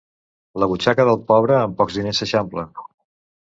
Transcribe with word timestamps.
La 0.63 0.69
butxaca 0.71 1.05
del 1.11 1.21
pobre 1.29 1.59
amb 1.59 1.79
pocs 1.85 2.01
diners 2.01 2.23
s'eixampla. 2.25 2.69